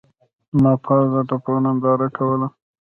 ما 0.61 0.71
پاس 0.85 1.05
د 1.13 1.15
تپو 1.29 1.53
ننداره 1.63 2.07
کوله. 2.17 2.47